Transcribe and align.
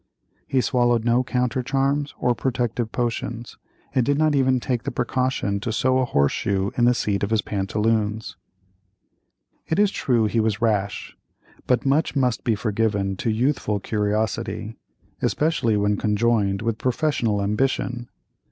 He 0.47 0.61
swallowed 0.61 1.05
no 1.05 1.23
countercharms 1.23 2.15
or 2.17 2.33
protective 2.33 2.91
potions, 2.91 3.59
and 3.93 4.03
did 4.03 4.17
not 4.17 4.33
even 4.33 4.59
take 4.59 4.81
the 4.81 4.89
precaution 4.89 5.59
to 5.59 5.71
sew 5.71 5.99
a 5.99 6.05
horse 6.05 6.31
shoe 6.31 6.71
in 6.75 6.85
the 6.85 6.95
seat 6.95 7.21
of 7.21 7.29
his 7.29 7.43
pantaloons. 7.43 8.35
It 9.67 9.77
is 9.77 9.91
true 9.91 10.25
he 10.25 10.39
was 10.39 10.59
rash, 10.59 11.15
but 11.67 11.85
much 11.85 12.15
must 12.15 12.43
be 12.43 12.55
forgiven 12.55 13.15
to 13.17 13.29
youthful 13.29 13.79
curiosity, 13.79 14.75
especially 15.21 15.77
when 15.77 15.97
conjoined 15.97 16.63
with 16.63 16.79
professional 16.79 17.39
ambition. 17.39 18.09